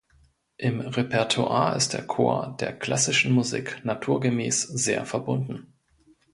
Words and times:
Im 0.57 0.79
Repertoire 0.79 1.75
ist 1.77 1.93
der 1.93 2.01
Chor 2.01 2.57
der 2.59 2.73
klassischen 2.73 3.33
Musik 3.33 3.85
naturgemäß 3.85 4.63
sehr 4.63 5.05
verbunden. 5.05 5.73